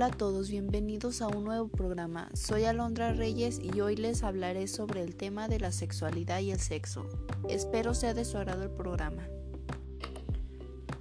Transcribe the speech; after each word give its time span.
Hola 0.00 0.14
a 0.14 0.16
todos, 0.16 0.48
bienvenidos 0.48 1.20
a 1.20 1.28
un 1.28 1.44
nuevo 1.44 1.68
programa. 1.68 2.30
Soy 2.32 2.64
Alondra 2.64 3.12
Reyes 3.12 3.60
y 3.62 3.82
hoy 3.82 3.96
les 3.96 4.22
hablaré 4.22 4.66
sobre 4.66 5.02
el 5.02 5.14
tema 5.14 5.46
de 5.46 5.60
la 5.60 5.72
sexualidad 5.72 6.40
y 6.40 6.52
el 6.52 6.58
sexo. 6.58 7.06
Espero 7.50 7.92
sea 7.92 8.14
de 8.14 8.24
su 8.24 8.38
agrado 8.38 8.62
el 8.62 8.70
programa. 8.70 9.28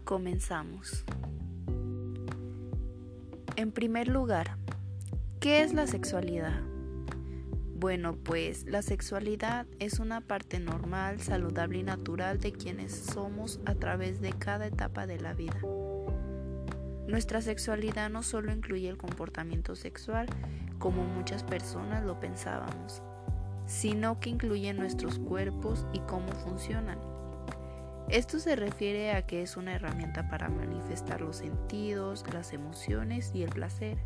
Comenzamos. 0.03 1.05
En 3.55 3.71
primer 3.71 4.09
lugar, 4.09 4.57
¿qué 5.39 5.61
es 5.61 5.73
la 5.73 5.87
sexualidad? 5.87 6.59
Bueno, 7.75 8.17
pues 8.21 8.65
la 8.65 8.81
sexualidad 8.81 9.65
es 9.79 9.99
una 9.99 10.19
parte 10.19 10.59
normal, 10.59 11.21
saludable 11.21 11.77
y 11.77 11.83
natural 11.83 12.41
de 12.41 12.51
quienes 12.51 12.93
somos 12.93 13.61
a 13.63 13.75
través 13.75 14.19
de 14.19 14.33
cada 14.33 14.67
etapa 14.67 15.07
de 15.07 15.21
la 15.21 15.33
vida. 15.33 15.57
Nuestra 17.09 17.41
sexualidad 17.41 18.11
no 18.11 18.21
solo 18.21 18.51
incluye 18.51 18.87
el 18.87 18.99
comportamiento 18.99 19.75
sexual, 19.75 20.27
como 20.77 21.03
muchas 21.03 21.43
personas 21.43 22.05
lo 22.05 22.19
pensábamos, 22.19 23.01
sino 23.65 24.19
que 24.19 24.29
incluye 24.29 24.71
nuestros 24.75 25.17
cuerpos 25.17 25.87
y 25.91 26.01
cómo 26.01 26.31
funcionan. 26.33 26.99
Esto 28.09 28.37
se 28.37 28.55
refiere 28.55 29.13
a 29.13 29.25
que 29.25 29.41
es 29.41 29.57
una 29.57 29.73
herramienta 29.73 30.29
para 30.29 30.49
manifestar 30.49 31.21
los 31.21 31.37
sentidos, 31.37 32.25
las 32.31 32.53
emociones 32.53 33.31
y 33.33 33.41
el 33.41 33.49
placer. 33.49 33.97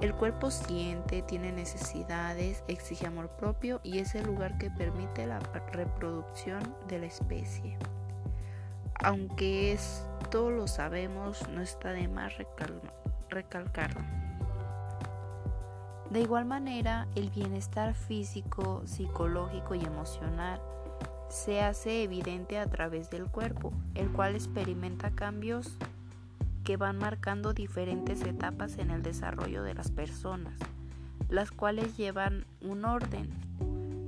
El 0.00 0.14
cuerpo 0.14 0.52
siente, 0.52 1.22
tiene 1.22 1.50
necesidades, 1.50 2.62
exige 2.68 3.08
amor 3.08 3.36
propio 3.36 3.80
y 3.82 3.98
es 3.98 4.14
el 4.14 4.24
lugar 4.26 4.56
que 4.56 4.70
permite 4.70 5.26
la 5.26 5.40
reproducción 5.72 6.62
de 6.86 7.00
la 7.00 7.06
especie. 7.06 7.76
Aunque 9.04 9.72
esto 9.72 10.50
lo 10.50 10.68
sabemos, 10.68 11.48
no 11.48 11.60
está 11.60 11.90
de 11.90 12.06
más 12.06 12.34
recalcarlo. 13.28 14.00
De 16.10 16.20
igual 16.20 16.44
manera, 16.44 17.08
el 17.14 17.30
bienestar 17.30 17.94
físico, 17.94 18.82
psicológico 18.84 19.74
y 19.74 19.84
emocional 19.84 20.60
se 21.28 21.62
hace 21.62 22.02
evidente 22.02 22.58
a 22.58 22.66
través 22.66 23.08
del 23.08 23.26
cuerpo, 23.26 23.72
el 23.94 24.12
cual 24.12 24.34
experimenta 24.36 25.10
cambios 25.10 25.78
que 26.62 26.76
van 26.76 26.98
marcando 26.98 27.54
diferentes 27.54 28.22
etapas 28.22 28.78
en 28.78 28.90
el 28.90 29.02
desarrollo 29.02 29.62
de 29.62 29.74
las 29.74 29.90
personas, 29.90 30.54
las 31.28 31.50
cuales 31.50 31.96
llevan 31.96 32.44
un 32.60 32.84
orden. 32.84 33.30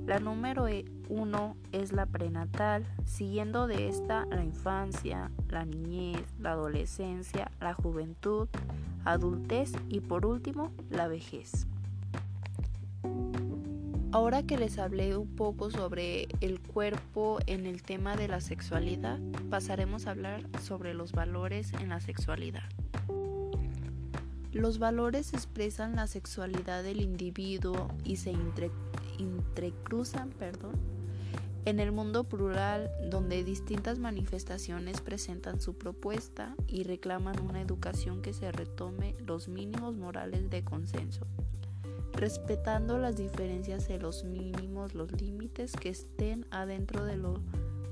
La 0.05 0.19
número 0.19 0.67
e, 0.67 0.85
uno 1.09 1.57
es 1.71 1.91
la 1.91 2.05
prenatal, 2.05 2.85
siguiendo 3.05 3.65
de 3.65 3.89
esta 3.89 4.27
la 4.27 4.43
infancia, 4.43 5.31
la 5.49 5.65
niñez, 5.65 6.21
la 6.39 6.51
adolescencia, 6.51 7.49
la 7.59 7.73
juventud, 7.73 8.47
adultez 9.03 9.71
y 9.89 10.01
por 10.01 10.27
último 10.27 10.71
la 10.91 11.07
vejez. 11.07 11.65
Ahora 14.11 14.43
que 14.43 14.59
les 14.59 14.77
hablé 14.77 15.17
un 15.17 15.35
poco 15.35 15.71
sobre 15.71 16.27
el 16.39 16.61
cuerpo 16.61 17.39
en 17.47 17.65
el 17.65 17.81
tema 17.81 18.15
de 18.15 18.27
la 18.27 18.41
sexualidad, 18.41 19.19
pasaremos 19.49 20.05
a 20.05 20.11
hablar 20.11 20.43
sobre 20.61 20.93
los 20.93 21.13
valores 21.13 21.73
en 21.73 21.89
la 21.89 21.99
sexualidad. 21.99 22.63
Los 24.53 24.79
valores 24.79 25.33
expresan 25.33 25.97
la 25.97 26.07
sexualidad 26.07 26.81
del 26.81 27.01
individuo 27.01 27.89
y 28.05 28.15
se 28.15 28.31
entrecruzan 29.19 30.29
perdón, 30.29 30.75
en 31.65 31.79
el 31.79 31.91
mundo 31.91 32.25
plural 32.25 32.91
donde 33.09 33.43
distintas 33.43 33.97
manifestaciones 33.97 35.01
presentan 35.01 35.59
su 35.59 35.73
propuesta 35.75 36.55
y 36.67 36.83
reclaman 36.83 37.39
una 37.41 37.61
educación 37.61 38.21
que 38.21 38.33
se 38.33 38.51
retome 38.51 39.15
los 39.25 39.47
mínimos 39.47 39.95
morales 39.95 40.49
de 40.49 40.63
consenso 40.63 41.25
respetando 42.15 42.97
las 42.97 43.17
diferencias 43.17 43.87
de 43.87 43.99
los 43.99 44.23
mínimos, 44.23 44.93
los 44.93 45.11
límites 45.21 45.73
que 45.73 45.89
estén 45.89 46.45
adentro 46.49 47.03
de 47.03 47.17
lo 47.17 47.41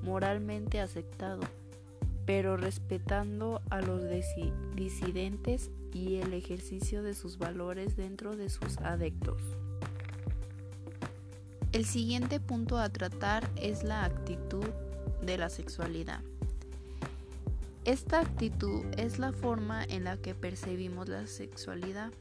moralmente 0.01 0.79
aceptado, 0.79 1.41
pero 2.25 2.57
respetando 2.57 3.61
a 3.69 3.81
los 3.81 4.01
disidentes 4.75 5.71
y 5.91 6.15
el 6.15 6.33
ejercicio 6.33 7.03
de 7.03 7.13
sus 7.13 7.37
valores 7.37 7.95
dentro 7.95 8.35
de 8.35 8.49
sus 8.49 8.77
adeptos. 8.77 9.41
El 11.73 11.85
siguiente 11.85 12.39
punto 12.39 12.77
a 12.77 12.89
tratar 12.89 13.49
es 13.55 13.83
la 13.83 14.05
actitud 14.05 14.67
de 15.21 15.37
la 15.37 15.49
sexualidad. 15.49 16.21
Esta 17.83 18.19
actitud 18.21 18.85
es 18.97 19.19
la 19.19 19.33
forma 19.33 19.83
en 19.83 20.05
la 20.05 20.17
que 20.17 20.35
percibimos 20.35 21.09
la 21.09 21.27
sexualidad 21.27 22.11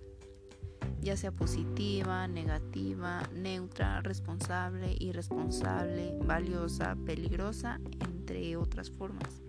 ya 1.02 1.16
sea 1.16 1.32
positiva, 1.32 2.28
negativa, 2.28 3.28
neutra, 3.34 4.00
responsable, 4.02 4.96
irresponsable, 5.00 6.16
valiosa, 6.24 6.96
peligrosa, 7.04 7.80
entre 8.00 8.56
otras 8.56 8.90
formas. 8.90 9.42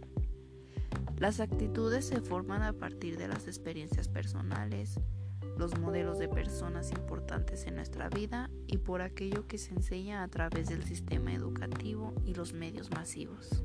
Las 1.19 1.39
actitudes 1.39 2.05
se 2.05 2.21
forman 2.21 2.63
a 2.63 2.73
partir 2.73 3.17
de 3.17 3.27
las 3.27 3.47
experiencias 3.47 4.09
personales, 4.09 4.99
los 5.57 5.77
modelos 5.79 6.19
de 6.19 6.27
personas 6.27 6.91
importantes 6.91 7.65
en 7.65 7.75
nuestra 7.75 8.09
vida 8.09 8.49
y 8.67 8.77
por 8.77 9.01
aquello 9.01 9.47
que 9.47 9.57
se 9.57 9.73
enseña 9.73 10.23
a 10.23 10.27
través 10.27 10.69
del 10.69 10.83
sistema 10.83 11.33
educativo 11.33 12.13
y 12.25 12.33
los 12.33 12.53
medios 12.53 12.91
masivos. 12.91 13.63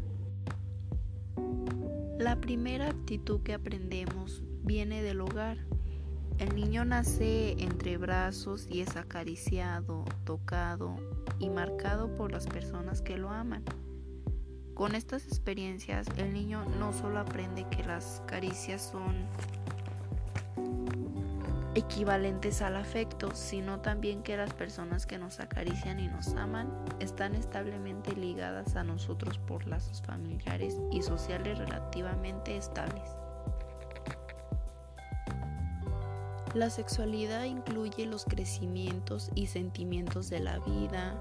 La 2.18 2.40
primera 2.40 2.88
actitud 2.88 3.40
que 3.42 3.54
aprendemos 3.54 4.42
viene 4.64 5.02
del 5.02 5.20
hogar 5.20 5.58
el 6.38 6.54
niño 6.54 6.84
nace 6.84 7.56
entre 7.58 7.96
brazos 7.96 8.68
y 8.70 8.80
es 8.80 8.96
acariciado, 8.96 10.04
tocado 10.24 10.94
y 11.40 11.50
marcado 11.50 12.16
por 12.16 12.30
las 12.30 12.46
personas 12.46 13.02
que 13.02 13.16
lo 13.16 13.30
aman. 13.30 13.64
Con 14.72 14.94
estas 14.94 15.26
experiencias, 15.26 16.06
el 16.16 16.32
niño 16.32 16.64
no 16.78 16.92
solo 16.92 17.18
aprende 17.18 17.66
que 17.72 17.82
las 17.82 18.22
caricias 18.28 18.82
son 18.82 19.26
equivalentes 21.78 22.60
al 22.60 22.76
afecto, 22.76 23.30
sino 23.34 23.80
también 23.80 24.22
que 24.22 24.36
las 24.36 24.52
personas 24.52 25.06
que 25.06 25.18
nos 25.18 25.38
acarician 25.38 26.00
y 26.00 26.08
nos 26.08 26.34
aman 26.34 26.70
están 26.98 27.34
establemente 27.34 28.14
ligadas 28.14 28.74
a 28.76 28.84
nosotros 28.84 29.38
por 29.38 29.66
lazos 29.66 30.02
familiares 30.02 30.76
y 30.90 31.02
sociales 31.02 31.58
relativamente 31.58 32.56
estables. 32.56 33.08
La 36.54 36.70
sexualidad 36.70 37.44
incluye 37.44 38.06
los 38.06 38.24
crecimientos 38.24 39.30
y 39.34 39.46
sentimientos 39.46 40.30
de 40.30 40.40
la 40.40 40.58
vida, 40.58 41.14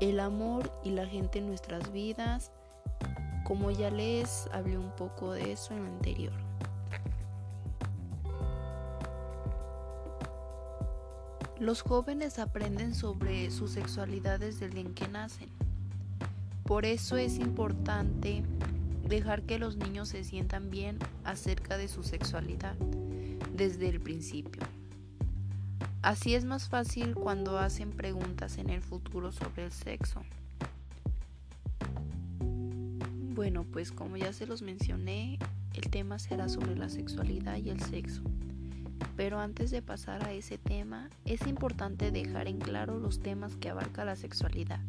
el 0.00 0.20
amor 0.20 0.72
y 0.84 0.90
la 0.90 1.06
gente 1.06 1.40
en 1.40 1.48
nuestras 1.48 1.92
vidas, 1.92 2.50
como 3.44 3.70
ya 3.70 3.90
les 3.90 4.48
hablé 4.52 4.78
un 4.78 4.92
poco 4.92 5.32
de 5.32 5.52
eso 5.52 5.74
en 5.74 5.84
lo 5.84 5.90
anterior. 5.90 6.41
Los 11.62 11.82
jóvenes 11.82 12.40
aprenden 12.40 12.92
sobre 12.92 13.48
su 13.52 13.68
sexualidad 13.68 14.40
desde 14.40 14.64
el 14.64 14.72
día 14.72 14.80
en 14.80 14.94
que 14.94 15.06
nacen. 15.06 15.48
Por 16.64 16.84
eso 16.84 17.16
es 17.16 17.38
importante 17.38 18.42
dejar 19.08 19.42
que 19.42 19.60
los 19.60 19.76
niños 19.76 20.08
se 20.08 20.24
sientan 20.24 20.70
bien 20.70 20.98
acerca 21.22 21.78
de 21.78 21.86
su 21.86 22.02
sexualidad 22.02 22.74
desde 23.54 23.88
el 23.88 24.00
principio. 24.00 24.60
Así 26.02 26.34
es 26.34 26.44
más 26.44 26.68
fácil 26.68 27.14
cuando 27.14 27.56
hacen 27.60 27.92
preguntas 27.92 28.58
en 28.58 28.68
el 28.68 28.82
futuro 28.82 29.30
sobre 29.30 29.66
el 29.66 29.70
sexo. 29.70 30.20
Bueno, 33.36 33.64
pues 33.72 33.92
como 33.92 34.16
ya 34.16 34.32
se 34.32 34.48
los 34.48 34.62
mencioné, 34.62 35.38
el 35.74 35.90
tema 35.90 36.18
será 36.18 36.48
sobre 36.48 36.74
la 36.74 36.88
sexualidad 36.88 37.58
y 37.58 37.70
el 37.70 37.80
sexo. 37.80 38.20
Pero 39.22 39.38
antes 39.38 39.70
de 39.70 39.82
pasar 39.82 40.24
a 40.24 40.32
ese 40.32 40.58
tema, 40.58 41.08
es 41.24 41.46
importante 41.46 42.10
dejar 42.10 42.48
en 42.48 42.58
claro 42.58 42.98
los 42.98 43.20
temas 43.20 43.54
que 43.54 43.70
abarca 43.70 44.04
la 44.04 44.16
sexualidad, 44.16 44.80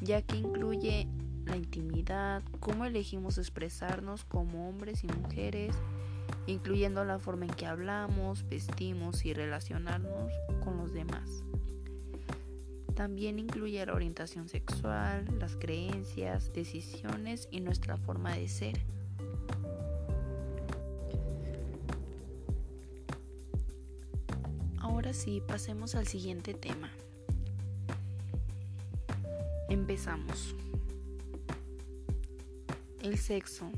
ya 0.00 0.20
que 0.20 0.38
incluye 0.38 1.06
la 1.44 1.56
intimidad, 1.56 2.42
cómo 2.58 2.86
elegimos 2.86 3.38
expresarnos 3.38 4.24
como 4.24 4.68
hombres 4.68 5.04
y 5.04 5.06
mujeres, 5.06 5.76
incluyendo 6.48 7.04
la 7.04 7.20
forma 7.20 7.44
en 7.44 7.52
que 7.52 7.66
hablamos, 7.66 8.48
vestimos 8.48 9.24
y 9.24 9.32
relacionarnos 9.32 10.32
con 10.64 10.78
los 10.78 10.92
demás. 10.92 11.44
También 12.96 13.38
incluye 13.38 13.86
la 13.86 13.94
orientación 13.94 14.48
sexual, 14.48 15.24
las 15.38 15.54
creencias, 15.54 16.52
decisiones 16.52 17.46
y 17.52 17.60
nuestra 17.60 17.96
forma 17.96 18.34
de 18.34 18.48
ser. 18.48 18.99
Ahora 25.10 25.46
pasemos 25.48 25.96
al 25.96 26.06
siguiente 26.06 26.54
tema. 26.54 26.88
Empezamos. 29.68 30.54
El 33.02 33.18
sexo 33.18 33.72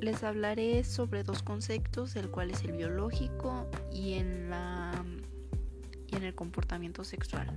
les 0.00 0.22
hablaré 0.22 0.84
sobre 0.84 1.24
dos 1.24 1.42
conceptos, 1.42 2.14
el 2.14 2.30
cual 2.30 2.52
es 2.52 2.62
el 2.62 2.70
biológico 2.70 3.66
y 3.92 4.12
en, 4.12 4.48
la, 4.48 4.92
y 6.06 6.14
en 6.14 6.22
el 6.22 6.36
comportamiento 6.36 7.02
sexual. 7.02 7.48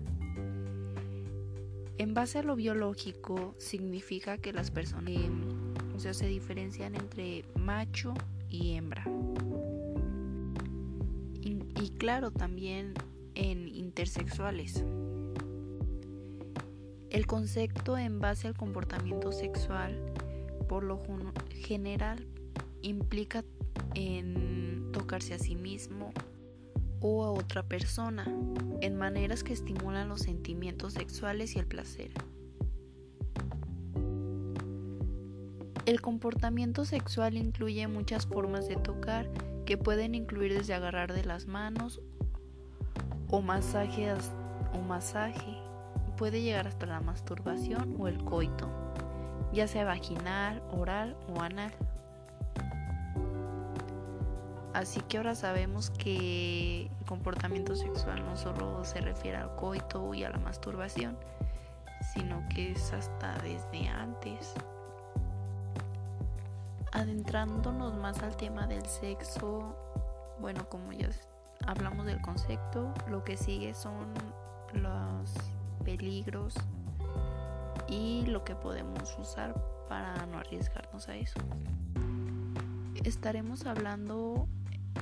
En 2.00 2.16
base 2.16 2.39
a 2.39 2.44
lo 2.44 2.56
biológico 2.56 3.54
significa 3.60 4.39
que 4.39 4.54
las 4.54 4.72
personas 4.72 5.13
o 5.95 6.00
sea, 6.00 6.16
se 6.16 6.25
diferencian 6.25 6.95
entre 6.95 7.45
macho 7.54 8.16
y 8.50 8.74
hembra. 8.74 9.06
Claro, 11.98 12.32
también 12.32 12.94
en 13.34 13.68
intersexuales. 13.68 14.84
El 17.10 17.26
concepto 17.26 17.98
en 17.98 18.20
base 18.20 18.48
al 18.48 18.56
comportamiento 18.56 19.32
sexual 19.32 20.14
por 20.68 20.84
lo 20.84 21.00
general 21.50 22.28
implica 22.82 23.44
en 23.96 24.92
tocarse 24.92 25.34
a 25.34 25.40
sí 25.40 25.56
mismo 25.56 26.14
o 27.00 27.24
a 27.24 27.32
otra 27.32 27.64
persona 27.64 28.26
en 28.82 28.98
maneras 28.98 29.44
que 29.44 29.54
estimulan 29.54 30.10
los 30.10 30.22
sentimientos 30.22 30.94
sexuales 30.94 31.56
y 31.56 31.60
el 31.60 31.66
placer. 31.66 32.12
El 35.88 36.01
comportamiento 36.01 36.84
sexual 36.84 37.38
incluye 37.38 37.88
muchas 37.88 38.28
formas 38.28 38.68
de 38.68 38.75
tocar 38.75 39.30
que 39.66 39.78
pueden 39.78 40.16
incluir 40.16 40.54
desde 40.54 40.74
agarrar 40.74 41.13
de 41.13 41.24
las 41.24 41.48
manos 41.48 42.01
o 43.30 43.42
masaje, 43.42 44.13
o 44.74 44.81
masaje. 44.81 45.57
Puede 46.18 46.42
llegar 46.42 46.68
hasta 46.68 46.88
la 46.88 47.00
masturbación 47.00 47.95
o 47.98 48.10
el 48.10 48.22
coito, 48.25 48.69
ya 49.54 49.66
sea 49.66 49.86
vaginal, 49.86 50.62
oral 50.74 51.16
o 51.34 51.39
anal. 51.39 51.72
Así 54.74 55.00
que 55.07 55.19
ahora 55.19 55.36
sabemos 55.36 55.89
que 55.92 56.88
el 56.88 57.06
comportamiento 57.06 57.78
sexual 57.78 58.25
no 58.25 58.36
solo 58.36 58.84
se 58.84 59.00
refiere 59.00 59.38
al 59.38 59.56
coito 59.56 60.13
y 60.13 60.25
a 60.25 60.31
la 60.31 60.38
masturbación, 60.39 61.18
sino 62.13 62.44
que 62.50 62.74
es 62.74 62.92
hasta 62.92 63.38
desde 63.38 63.88
antes. 63.88 64.26
Adentrándonos 66.98 67.96
más 67.96 68.24
al 68.24 68.36
tema 68.36 68.66
del 68.66 68.84
sexo, 68.88 69.76
bueno, 70.42 70.68
como 70.68 70.92
ya 70.94 71.10
hablamos 71.68 72.08
del 72.08 72.20
concepto, 72.22 72.92
lo 73.08 73.24
que 73.24 73.38
sigue 73.38 73.76
son 73.76 74.16
los 74.74 75.32
peligros 75.86 76.56
y 77.88 78.26
lo 78.26 78.44
que 78.44 78.56
podemos 78.56 79.16
usar 79.20 79.54
para 79.88 80.26
no 80.26 80.40
arriesgarnos 80.40 81.08
a 81.08 81.16
eso. 81.16 81.40
Estaremos 83.04 83.68
hablando 83.68 84.48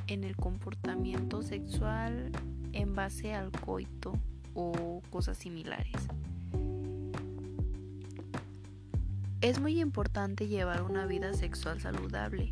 en 0.07 0.25
el 0.25 0.35
comportamiento 0.35 1.43
sexual 1.43 2.29
en 2.73 2.93
base 2.93 3.33
al 3.33 3.53
coito 3.53 4.11
o 4.53 5.01
cosas 5.11 5.37
similares. 5.37 6.09
Es 9.45 9.59
muy 9.59 9.79
importante 9.79 10.47
llevar 10.47 10.81
una 10.81 11.05
vida 11.05 11.35
sexual 11.35 11.79
saludable. 11.79 12.51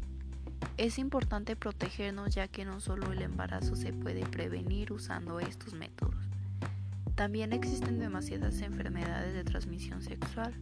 Es 0.78 1.00
importante 1.00 1.56
protegernos 1.56 2.36
ya 2.36 2.48
que 2.48 2.66
no 2.66 2.80
solo 2.82 3.12
el 3.12 3.24
embarazo 3.24 3.76
se 3.76 3.94
puede 3.94 4.28
prevenir 4.28 4.94
usando 4.94 5.40
estos 5.40 5.74
métodos. 5.74 6.14
También 7.16 7.52
existen 7.52 7.98
demasiadas 7.98 8.62
enfermedades 8.62 9.34
de 9.34 9.44
transmisión 9.44 10.04
sexual. 10.04 10.54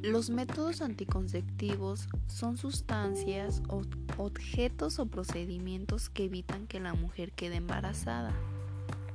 Los 0.00 0.30
métodos 0.30 0.80
anticonceptivos 0.80 2.08
son 2.26 2.56
sustancias, 2.56 3.60
objetos 4.16 4.98
o 4.98 5.04
procedimientos 5.04 6.08
que 6.08 6.24
evitan 6.24 6.66
que 6.66 6.80
la 6.80 6.94
mujer 6.94 7.32
quede 7.32 7.56
embarazada. 7.56 8.32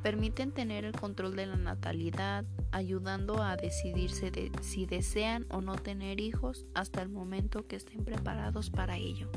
Permiten 0.06 0.52
tener 0.52 0.86
el 0.86 0.92
control 0.92 1.36
de 1.36 1.48
la 1.48 1.56
natalidad, 1.56 2.46
ayudando 2.72 3.42
a 3.42 3.56
decidirse 3.56 4.30
de 4.30 4.52
si 4.62 4.86
desean 4.86 5.48
o 5.50 5.62
no 5.62 5.78
tener 5.78 6.22
hijos 6.22 6.68
hasta 6.76 7.02
el 7.02 7.10
momento 7.10 7.66
que 7.66 7.76
estén 7.76 8.06
preparados 8.06 8.70
para 8.70 8.98
ello. 8.98 9.32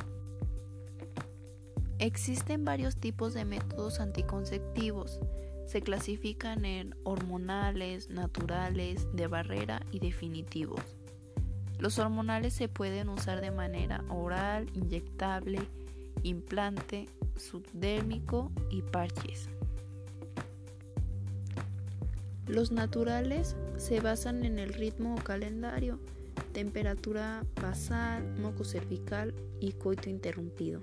Existen 1.98 2.66
varios 2.66 2.98
tipos 2.98 3.32
de 3.32 3.46
métodos 3.46 3.98
anticonceptivos. 3.98 5.18
Se 5.64 5.80
clasifican 5.80 6.66
en 6.66 6.94
hormonales, 7.02 8.10
naturales, 8.10 9.08
de 9.14 9.26
barrera 9.26 9.80
y 9.90 10.00
definitivos. 10.00 10.98
Los 11.78 11.98
hormonales 11.98 12.52
se 12.52 12.68
pueden 12.68 13.08
usar 13.08 13.40
de 13.40 13.52
manera 13.52 14.04
oral, 14.10 14.66
inyectable, 14.74 15.60
implante, 16.24 17.08
subdérmico 17.36 18.52
y 18.68 18.82
parches. 18.82 19.48
Los 22.48 22.72
naturales 22.72 23.56
se 23.76 24.00
basan 24.00 24.44
en 24.44 24.58
el 24.58 24.72
ritmo 24.72 25.14
o 25.14 25.22
calendario, 25.22 26.00
temperatura 26.52 27.44
basal, 27.60 28.24
moco 28.40 28.64
cervical 28.64 29.34
y 29.60 29.72
coito 29.72 30.08
interrumpido. 30.08 30.82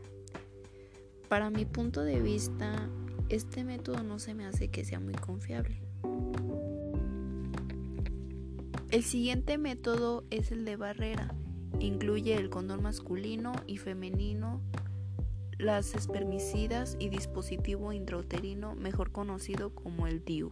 Para 1.27 1.49
mi 1.49 1.65
punto 1.65 2.03
de 2.03 2.21
vista, 2.21 2.87
este 3.29 3.63
método 3.63 4.03
no 4.03 4.19
se 4.19 4.35
me 4.35 4.45
hace 4.45 4.67
que 4.67 4.85
sea 4.85 4.99
muy 4.99 5.15
confiable. 5.15 5.81
El 8.91 9.03
siguiente 9.03 9.57
método 9.57 10.23
es 10.29 10.51
el 10.51 10.65
de 10.65 10.75
barrera. 10.75 11.33
Incluye 11.79 12.35
el 12.35 12.51
condón 12.51 12.83
masculino 12.83 13.53
y 13.65 13.77
femenino, 13.77 14.61
las 15.57 15.95
espermicidas 15.95 16.95
y 16.99 17.09
dispositivo 17.09 17.91
intrauterino, 17.91 18.75
mejor 18.75 19.11
conocido 19.11 19.73
como 19.73 20.05
el 20.05 20.23
DIU. 20.23 20.51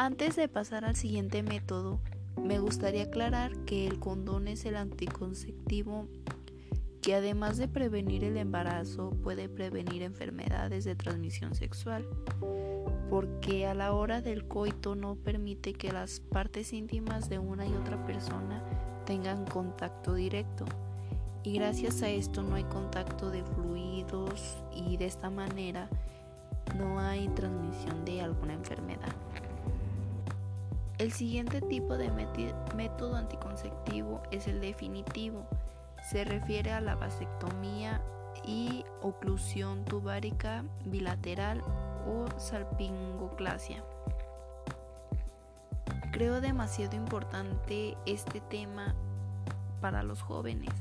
Antes 0.00 0.36
de 0.36 0.46
pasar 0.46 0.84
al 0.84 0.94
siguiente 0.94 1.42
método, 1.42 1.98
me 2.40 2.60
gustaría 2.60 3.02
aclarar 3.02 3.56
que 3.64 3.84
el 3.84 3.98
condón 3.98 4.46
es 4.46 4.64
el 4.64 4.76
anticonceptivo 4.76 6.06
que 7.02 7.16
además 7.16 7.56
de 7.56 7.66
prevenir 7.66 8.22
el 8.22 8.36
embarazo 8.36 9.10
puede 9.24 9.48
prevenir 9.48 10.02
enfermedades 10.02 10.84
de 10.84 10.94
transmisión 10.94 11.56
sexual 11.56 12.06
porque 13.10 13.66
a 13.66 13.74
la 13.74 13.92
hora 13.92 14.20
del 14.22 14.46
coito 14.46 14.94
no 14.94 15.16
permite 15.16 15.72
que 15.72 15.92
las 15.92 16.20
partes 16.20 16.72
íntimas 16.72 17.28
de 17.28 17.40
una 17.40 17.66
y 17.66 17.72
otra 17.72 18.06
persona 18.06 18.62
tengan 19.04 19.46
contacto 19.46 20.14
directo. 20.14 20.64
Y 21.42 21.54
gracias 21.54 22.02
a 22.02 22.08
esto 22.08 22.44
no 22.44 22.54
hay 22.54 22.64
contacto 22.64 23.30
de 23.30 23.42
fluidos 23.42 24.58
y 24.72 24.96
de 24.96 25.06
esta 25.06 25.28
manera 25.28 25.90
no 26.76 27.00
hay 27.00 27.26
transmisión 27.30 28.04
de 28.04 28.20
alguna 28.20 28.52
enfermedad. 28.52 29.12
El 30.98 31.12
siguiente 31.12 31.60
tipo 31.60 31.96
de 31.96 32.10
método 32.74 33.14
anticonceptivo 33.14 34.20
es 34.32 34.48
el 34.48 34.60
definitivo. 34.60 35.46
Se 36.10 36.24
refiere 36.24 36.72
a 36.72 36.80
la 36.80 36.96
vasectomía 36.96 38.02
y 38.44 38.84
oclusión 39.00 39.84
tubárica 39.84 40.64
bilateral 40.84 41.62
o 42.04 42.26
salpingoclasia. 42.38 43.84
Creo 46.10 46.40
demasiado 46.40 46.96
importante 46.96 47.96
este 48.04 48.40
tema 48.40 48.96
para 49.80 50.02
los 50.02 50.20
jóvenes 50.20 50.74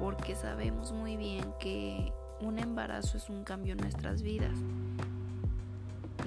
porque 0.00 0.34
sabemos 0.34 0.92
muy 0.92 1.16
bien 1.16 1.52
que 1.60 2.12
un 2.40 2.58
embarazo 2.58 3.18
es 3.18 3.28
un 3.28 3.44
cambio 3.44 3.72
en 3.72 3.78
nuestras 3.78 4.22
vidas. 4.22 4.56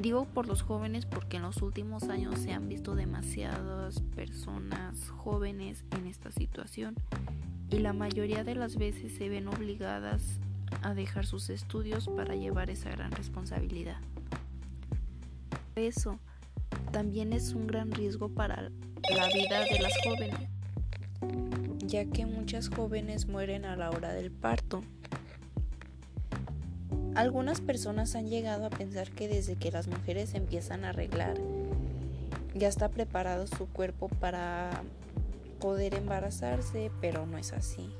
Digo 0.03 0.25
por 0.25 0.47
los 0.47 0.63
jóvenes 0.63 1.05
porque 1.05 1.37
en 1.37 1.43
los 1.43 1.61
últimos 1.61 2.09
años 2.09 2.37
se 2.37 2.51
han 2.51 2.67
visto 2.67 2.93
demasiadas 2.93 4.01
personas 4.17 5.07
jóvenes 5.07 5.85
en 5.91 6.07
esta 6.07 6.29
situación 6.29 6.95
y 7.69 7.77
la 7.77 7.93
mayoría 7.93 8.43
de 8.43 8.53
las 8.53 8.75
veces 8.75 9.15
se 9.15 9.29
ven 9.29 9.47
obligadas 9.47 10.41
a 10.81 10.93
dejar 10.93 11.25
sus 11.25 11.49
estudios 11.49 12.09
para 12.09 12.35
llevar 12.35 12.69
esa 12.69 12.89
gran 12.89 13.13
responsabilidad. 13.13 13.95
Eso 15.77 16.19
también 16.91 17.31
es 17.31 17.53
un 17.53 17.65
gran 17.65 17.89
riesgo 17.89 18.27
para 18.27 18.71
la 19.09 19.27
vida 19.27 19.61
de 19.61 19.79
las 19.79 19.93
jóvenes, 20.03 20.49
ya 21.77 22.03
que 22.03 22.25
muchas 22.25 22.67
jóvenes 22.67 23.27
mueren 23.27 23.63
a 23.63 23.77
la 23.77 23.89
hora 23.89 24.11
del 24.11 24.31
parto. 24.31 24.83
Algunas 27.15 27.61
personas 27.61 28.15
han 28.15 28.27
llegado 28.27 28.65
a 28.65 28.71
pensar 28.71 29.11
que 29.11 29.27
desde 29.27 29.55
que 29.55 29.71
las 29.71 29.87
mujeres 29.87 30.33
empiezan 30.33 30.83
a 30.83 30.89
arreglar, 30.89 31.37
ya 32.55 32.67
está 32.67 32.89
preparado 32.89 33.45
su 33.45 33.67
cuerpo 33.67 34.09
para 34.09 34.83
poder 35.59 35.93
embarazarse, 35.93 36.89
pero 37.01 37.27
no 37.27 37.37
es 37.37 37.53
así. 37.53 37.93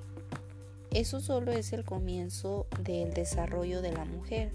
Eso 0.90 1.22
solo 1.22 1.52
es 1.52 1.74
el 1.74 1.86
comienzo 1.86 2.66
del 2.82 3.14
desarrollo 3.14 3.84
de 3.84 3.92
la 3.92 4.06
mujer. 4.06 4.52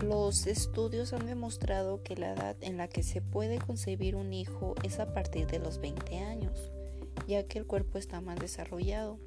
Los 0.00 0.46
estudios 0.46 1.12
han 1.12 1.26
demostrado 1.26 2.04
que 2.04 2.14
la 2.14 2.34
edad 2.34 2.56
en 2.60 2.76
la 2.76 2.86
que 2.86 3.02
se 3.02 3.20
puede 3.20 3.58
concebir 3.58 4.14
un 4.14 4.32
hijo 4.32 4.76
es 4.84 5.00
a 5.00 5.12
partir 5.12 5.48
de 5.48 5.58
los 5.58 5.78
20 5.78 6.18
años, 6.18 6.70
ya 7.26 7.42
que 7.48 7.58
el 7.58 7.66
cuerpo 7.66 7.98
está 7.98 8.20
más 8.20 8.38
desarrollado. 8.38 9.18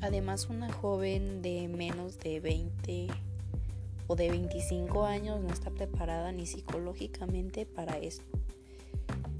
Además, 0.00 0.48
una 0.48 0.72
joven 0.72 1.42
de 1.42 1.68
menos 1.68 2.18
de 2.18 2.40
20 2.40 3.08
o 4.06 4.16
de 4.16 4.30
25 4.30 5.04
años 5.04 5.40
no 5.40 5.52
está 5.52 5.70
preparada 5.70 6.32
ni 6.32 6.46
psicológicamente 6.46 7.66
para 7.66 7.98
esto. 7.98 8.24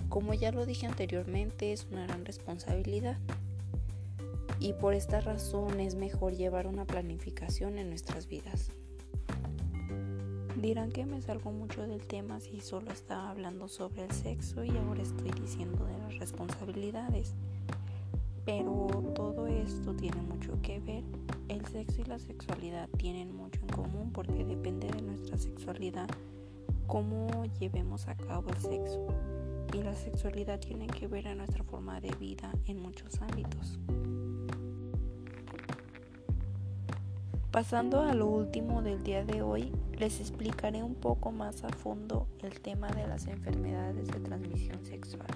Como 0.09 0.35
ya 0.35 0.53
lo 0.53 0.67
dije 0.67 0.87
anteriormente, 0.87 1.73
es 1.73 1.87
una 1.91 2.07
gran 2.07 2.25
responsabilidad 2.25 3.17
y 4.59 4.75
por 4.75 4.95
esta 4.95 5.21
razón 5.21 5.81
es 5.81 5.95
mejor 5.95 6.35
llevar 6.35 6.67
una 6.67 6.85
planificación 6.85 7.79
en 7.79 7.89
nuestras 7.89 8.29
vidas. 8.29 8.71
Dirán 10.57 10.93
que 10.93 11.07
me 11.07 11.23
salgo 11.23 11.53
mucho 11.53 11.87
del 11.87 12.07
tema 12.07 12.39
si 12.39 12.61
solo 12.61 12.91
estaba 12.93 13.31
hablando 13.31 13.67
sobre 13.67 14.05
el 14.05 14.11
sexo 14.11 14.63
y 14.63 14.71
ahora 14.77 15.03
estoy 15.03 15.31
diciendo 15.31 15.87
de 15.87 15.97
las 15.97 16.19
responsabilidades. 16.19 17.35
Pero 18.45 18.89
todo 19.15 19.47
esto 19.47 19.95
tiene 19.95 20.21
mucho 20.23 20.61
que 20.63 20.81
ver. 20.81 21.05
El 21.49 21.65
sexo 21.67 22.01
y 22.01 22.05
la 22.05 22.19
sexualidad 22.19 22.89
tienen 22.97 23.35
mucho 23.35 23.61
en 23.63 23.69
común 23.69 24.11
porque 24.13 24.45
depende 24.45 24.89
de 24.89 25.03
nuestra 25.03 25.37
sexualidad 25.37 26.09
cómo 26.87 27.45
llevemos 27.59 28.09
a 28.09 28.17
cabo 28.17 28.51
el 28.51 28.57
sexo. 28.57 29.07
Y 29.73 29.83
la 29.83 29.95
sexualidad 29.95 30.59
tiene 30.59 30.89
que 30.89 31.07
ver 31.07 31.27
en 31.27 31.39
nuestra 31.39 31.63
forma 31.63 32.01
de 32.01 32.11
vida 32.17 32.53
en 32.67 32.83
muchos 32.83 33.21
ámbitos. 33.23 33.79
Pasando 37.53 38.03
a 38.03 38.15
lo 38.15 38.27
último 38.27 38.81
del 38.81 39.03
día 39.03 39.25
de 39.25 39.43
hoy, 39.43 39.73
les 39.99 40.21
explicaré 40.21 40.85
un 40.85 40.95
poco 40.95 41.33
más 41.33 41.65
a 41.65 41.69
fondo 41.69 42.29
el 42.43 42.61
tema 42.61 42.89
de 42.91 43.09
las 43.09 43.27
enfermedades 43.27 44.07
de 44.07 44.21
transmisión 44.21 44.85
sexual. 44.85 45.27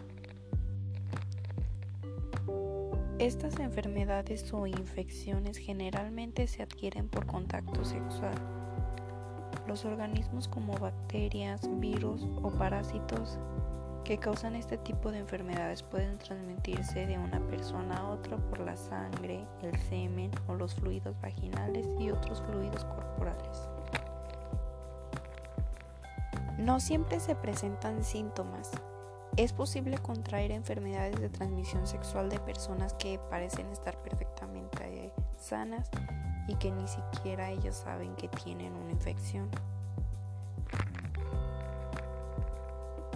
Estas 3.25 3.59
enfermedades 3.59 4.53
o 4.53 4.67
infecciones 4.67 5.57
generalmente 5.57 6.47
se 6.47 6.63
adquieren 6.63 7.09
por 7.09 7.25
contacto 7.25 7.83
sexual. 7.83 8.35
Los 9.67 9.87
organismos 9.87 10.47
como 10.47 10.75
bacterias, 10.75 11.63
virus 11.81 12.23
o 12.43 12.51
parásitos 12.51 13.39
que 14.05 14.19
causan 14.19 14.57
este 14.57 14.77
tipo 14.77 15.11
de 15.11 15.21
enfermedades 15.21 15.83
pueden 15.83 16.19
transmitirse 16.19 17.07
de 17.07 17.17
una 17.17 17.41
persona 17.49 17.97
a 17.97 18.11
otra 18.11 18.37
por 18.37 18.61
la 18.61 18.77
sangre, 18.77 19.47
el 19.63 19.75
semen 19.85 20.31
o 20.47 20.53
los 20.53 20.75
fluidos 20.75 21.19
vaginales 21.23 21.87
y 21.99 22.11
otros 22.11 22.43
fluidos 22.43 22.85
corporales. 22.85 23.71
No 26.59 26.79
siempre 26.79 27.19
se 27.21 27.35
presentan 27.35 28.05
síntomas, 28.05 28.71
es 29.37 29.53
posible 29.53 29.99
contraer 29.99 30.53
enfermedades 30.53 31.21
de 31.21 31.29
transmisión 31.29 31.87
sexual 31.87 32.29
de 32.29 32.39
personas 32.41 32.95
que 32.95 33.19
parecen 33.31 33.67
estar 33.69 34.01
perfectamente 34.03 35.13
sanas 35.39 35.91
y 36.49 36.57
que 36.57 36.71
ni 36.71 36.87
siquiera 36.87 37.51
ellos 37.51 37.77
saben 37.77 38.15
que 38.17 38.29
tienen 38.29 38.75
una 38.75 38.93
infección. 38.93 39.49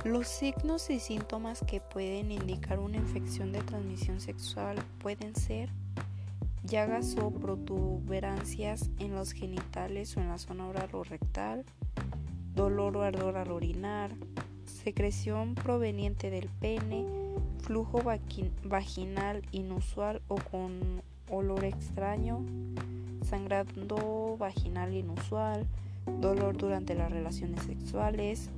Los 0.05 0.29
signos 0.29 0.91
y 0.91 1.01
síntomas 1.01 1.61
que 1.67 1.81
pueden 1.81 2.31
indicar 2.31 2.79
una 2.79 2.97
infección 2.97 3.53
de 3.53 3.61
transmisión 3.61 4.21
sexual 4.21 4.79
pueden 5.01 5.35
ser 5.35 5.71
llagas 6.65 7.17
o 7.21 7.31
protuberancias 7.31 8.91
en 8.99 9.15
los 9.15 9.33
genitales 9.33 10.17
o 10.17 10.21
en 10.21 10.29
la 10.29 10.39
zona 10.39 10.67
oral 10.69 10.89
o 10.93 11.03
rectal, 11.03 11.65
dolor 12.55 12.97
o 12.97 13.03
ardor 13.03 13.37
al 13.37 13.51
orinar, 13.51 14.13
secreción 14.69 15.55
proveniente 15.55 16.31
del 16.31 16.49
pene, 16.49 17.05
flujo 17.63 18.03
vaginal 18.65 19.43
inusual 19.51 20.23
o 20.29 20.37
con 20.37 21.03
olor 21.31 21.65
extraño, 21.65 22.45
sangrado 23.23 24.37
vaginal 24.39 24.95
inusual, 24.95 25.67
dolor 26.21 26.57
durante 26.57 26.95
las 26.95 27.11
relaciones 27.11 27.63
sexuales, 27.63 28.51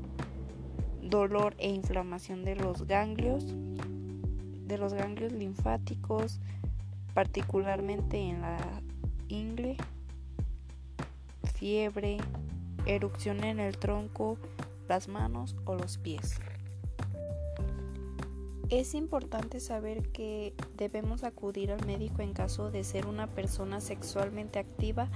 dolor 1.02 1.54
e 1.58 1.70
inflamación 1.70 2.44
de 2.44 2.56
los 2.56 2.86
ganglios, 2.86 3.44
de 4.66 4.78
los 4.78 4.94
ganglios 4.94 5.32
linfáticos, 5.32 6.40
particularmente 7.14 8.18
en 8.18 8.42
la 8.42 8.58
ingle, 9.28 9.76
fiebre, 11.54 12.18
erupción 12.86 13.44
en 13.44 13.60
el 13.60 13.76
tronco, 13.76 14.38
las 14.90 15.08
manos 15.08 15.56
o 15.64 15.74
los 15.74 15.96
pies. 15.98 16.34
Es 18.68 18.94
importante 18.94 19.58
saber 19.60 20.08
que 20.10 20.52
debemos 20.76 21.24
acudir 21.24 21.72
al 21.72 21.86
médico 21.86 22.22
en 22.22 22.34
caso 22.34 22.70
de 22.70 22.84
ser 22.84 23.06
una 23.06 23.28
persona 23.28 23.80
sexualmente 23.80 24.58
activa 24.58 25.08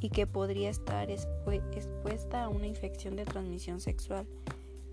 y 0.00 0.10
que 0.10 0.26
podría 0.26 0.70
estar 0.70 1.10
expuesta 1.10 2.44
a 2.44 2.48
una 2.48 2.68
infección 2.68 3.16
de 3.16 3.24
transmisión 3.24 3.80
sexual 3.80 4.24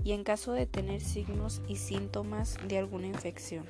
y 0.03 0.13
en 0.13 0.23
caso 0.23 0.53
de 0.53 0.65
tener 0.65 1.01
signos 1.01 1.61
y 1.67 1.75
síntomas 1.77 2.57
de 2.67 2.79
alguna 2.79 3.07
infección. 3.07 3.65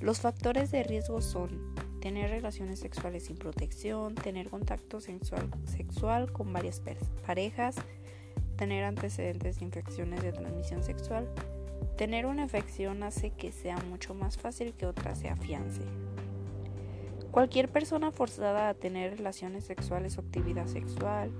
Los 0.00 0.20
factores 0.20 0.70
de 0.70 0.84
riesgo 0.84 1.20
son 1.20 1.74
tener 2.00 2.30
relaciones 2.30 2.78
sexuales 2.78 3.24
sin 3.24 3.36
protección, 3.36 4.14
tener 4.14 4.48
contacto 4.48 5.00
sexual, 5.00 5.50
sexual 5.64 6.32
con 6.32 6.52
varias 6.52 6.80
parejas, 7.26 7.76
tener 8.58 8.84
antecedentes 8.84 9.60
de 9.60 9.64
infecciones 9.64 10.22
de 10.22 10.32
transmisión 10.32 10.82
sexual. 10.82 11.26
Tener 11.96 12.26
una 12.26 12.42
infección 12.42 13.02
hace 13.02 13.30
que 13.30 13.52
sea 13.52 13.78
mucho 13.88 14.12
más 14.12 14.36
fácil 14.36 14.74
que 14.74 14.84
otra 14.84 15.14
se 15.14 15.30
afiance. 15.30 15.80
Cualquier 17.30 17.68
persona 17.68 18.10
forzada 18.10 18.68
a 18.68 18.74
tener 18.74 19.16
relaciones 19.16 19.64
sexuales 19.64 20.18
o 20.18 20.22
actividad 20.22 20.66
sexual, 20.66 21.30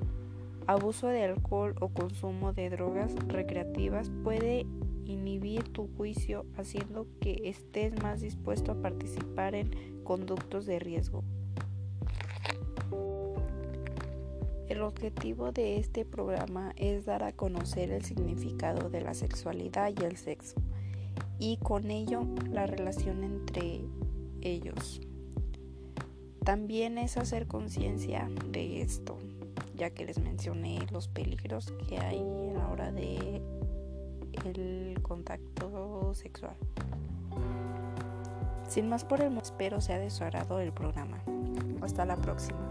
abuso 0.67 1.09
de 1.09 1.25
alcohol 1.25 1.75
o 1.81 1.89
consumo 1.89 2.53
de 2.53 2.71
drogas 2.71 3.15
recreativas 3.27 4.11
puede 4.23 4.65
inhibir 5.05 5.65
tu 5.65 5.89
juicio 5.97 6.47
haciendo 6.57 7.07
que 7.21 7.41
estés 7.45 8.01
más 8.03 8.21
dispuesto 8.21 8.73
a 8.73 8.81
participar 8.81 9.55
en 9.55 10.03
conductos 10.05 10.67
de 10.67 10.79
riesgo. 10.79 11.25
El 14.79 14.85
objetivo 14.85 15.51
de 15.51 15.79
este 15.79 16.05
programa 16.05 16.73
es 16.77 17.05
dar 17.05 17.25
a 17.25 17.33
conocer 17.33 17.91
el 17.91 18.05
significado 18.05 18.89
de 18.89 19.01
la 19.01 19.13
sexualidad 19.13 19.91
y 19.91 20.05
el 20.05 20.17
sexo 20.17 20.55
y 21.41 21.57
con 21.57 21.91
ello 21.91 22.23
la 22.49 22.65
relación 22.69 23.25
entre 23.25 23.81
ellos. 24.41 25.01
También 26.45 26.97
es 26.97 27.17
hacer 27.17 27.49
conciencia 27.49 28.31
de 28.53 28.81
esto, 28.81 29.19
ya 29.75 29.91
que 29.91 30.05
les 30.05 30.21
mencioné 30.21 30.79
los 30.93 31.09
peligros 31.09 31.75
que 31.89 31.99
hay 31.99 32.21
a 32.21 32.59
la 32.59 32.69
hora 32.69 32.93
de 32.93 33.43
el 34.45 35.01
contacto 35.03 36.15
sexual. 36.15 36.55
Sin 38.69 38.89
más 38.89 39.05
por 39.05 39.23
el 39.23 39.31
momento, 39.31 39.49
espero 39.49 39.81
sea 39.81 39.99
de 39.99 40.11
su 40.11 40.23
agrado 40.23 40.61
el 40.61 40.73
programa. 40.73 41.21
Hasta 41.83 42.05
la 42.05 42.15
próxima. 42.15 42.71